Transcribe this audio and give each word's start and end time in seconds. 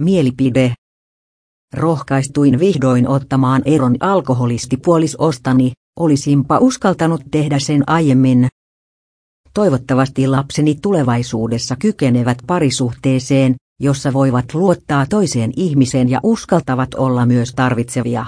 Mielipide. 0.00 0.74
Rohkaistuin 1.76 2.58
vihdoin 2.58 3.08
ottamaan 3.08 3.62
eron 3.64 3.96
alkoholistipuolisostani, 4.00 5.72
olisinpa 5.98 6.58
uskaltanut 6.58 7.20
tehdä 7.30 7.58
sen 7.58 7.84
aiemmin. 7.86 8.48
Toivottavasti 9.54 10.26
lapseni 10.26 10.74
tulevaisuudessa 10.82 11.76
kykenevät 11.76 12.38
parisuhteeseen, 12.46 13.54
jossa 13.80 14.12
voivat 14.12 14.54
luottaa 14.54 15.06
toiseen 15.06 15.52
ihmiseen 15.56 16.08
ja 16.08 16.20
uskaltavat 16.22 16.94
olla 16.94 17.26
myös 17.26 17.52
tarvitsevia. 17.54 18.26